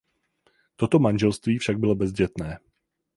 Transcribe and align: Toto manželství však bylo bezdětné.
Toto 0.75 0.99
manželství 0.99 1.57
však 1.57 1.77
bylo 1.79 1.95
bezdětné. 1.95 2.59